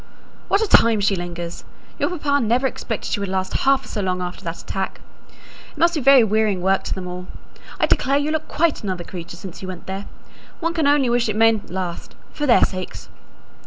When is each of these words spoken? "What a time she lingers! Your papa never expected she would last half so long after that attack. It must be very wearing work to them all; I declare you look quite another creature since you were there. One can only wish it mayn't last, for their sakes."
"What 0.47 0.63
a 0.63 0.67
time 0.67 0.99
she 0.99 1.15
lingers! 1.15 1.63
Your 1.99 2.09
papa 2.17 2.43
never 2.43 2.65
expected 2.65 3.11
she 3.11 3.19
would 3.19 3.29
last 3.29 3.53
half 3.65 3.85
so 3.85 4.01
long 4.01 4.19
after 4.19 4.43
that 4.45 4.59
attack. 4.59 4.99
It 5.29 5.77
must 5.77 5.93
be 5.93 6.01
very 6.01 6.23
wearing 6.23 6.63
work 6.63 6.81
to 6.85 6.95
them 6.95 7.05
all; 7.07 7.27
I 7.79 7.85
declare 7.85 8.17
you 8.17 8.31
look 8.31 8.47
quite 8.47 8.81
another 8.81 9.03
creature 9.03 9.37
since 9.37 9.61
you 9.61 9.67
were 9.67 9.75
there. 9.75 10.07
One 10.59 10.73
can 10.73 10.87
only 10.87 11.07
wish 11.11 11.29
it 11.29 11.35
mayn't 11.35 11.69
last, 11.69 12.15
for 12.31 12.47
their 12.47 12.63
sakes." 12.65 13.09